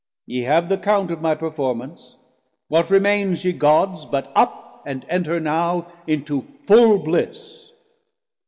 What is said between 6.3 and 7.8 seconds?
full bliss.